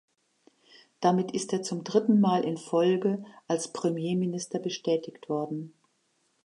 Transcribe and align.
Damit 0.99 1.29
ist 1.31 1.53
er 1.53 1.61
zum 1.61 1.83
dritten 1.83 2.19
Mal 2.19 2.43
in 2.43 2.57
Folge 2.57 3.23
als 3.47 3.71
Premierminister 3.71 4.57
bestätigt 4.57 5.29
worden. 5.29 5.75